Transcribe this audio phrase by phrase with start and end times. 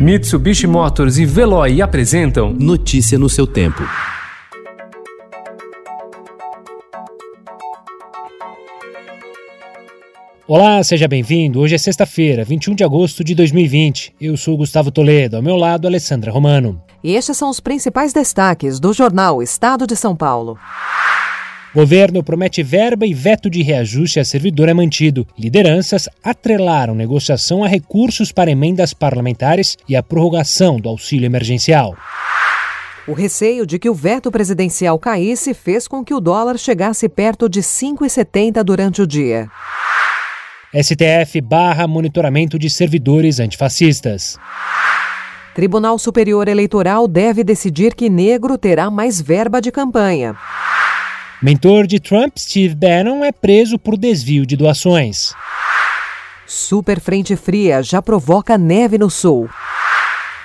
[0.00, 3.82] Mitsubishi Motors e Veloy apresentam Notícia no seu tempo.
[10.48, 11.60] Olá, seja bem-vindo.
[11.60, 14.14] Hoje é sexta-feira, 21 de agosto de 2020.
[14.18, 16.82] Eu sou Gustavo Toledo, ao meu lado, Alessandra Romano.
[17.04, 20.58] E estes são os principais destaques do jornal Estado de São Paulo.
[21.72, 25.24] Governo promete verba e veto de reajuste a servidor é mantido.
[25.38, 31.96] Lideranças atrelaram negociação a recursos para emendas parlamentares e a prorrogação do auxílio emergencial.
[33.06, 37.48] O receio de que o veto presidencial caísse fez com que o dólar chegasse perto
[37.48, 39.48] de 5,70 durante o dia.
[40.74, 44.36] STF barra monitoramento de servidores antifascistas.
[45.54, 50.36] Tribunal Superior Eleitoral deve decidir que negro terá mais verba de campanha.
[51.42, 55.32] Mentor de Trump, Steve Bannon, é preso por desvio de doações.
[56.46, 59.48] Super frente fria já provoca neve no sul.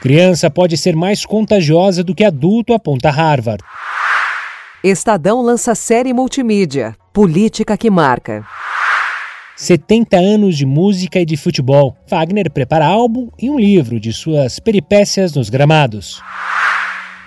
[0.00, 3.62] Criança pode ser mais contagiosa do que adulto, aponta Harvard.
[4.82, 8.44] Estadão lança série multimídia, Política que Marca.
[9.54, 11.96] 70 anos de música e de futebol.
[12.08, 16.20] Wagner prepara álbum e um livro de suas peripécias nos gramados.